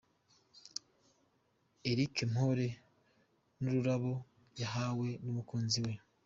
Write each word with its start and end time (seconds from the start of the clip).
Eric 1.89 2.15
Mpore 2.31 2.67
n'ururabo 3.61 4.13
yahawe 4.61 5.07
n'umukunzi 5.23 5.79
we. 5.85 5.93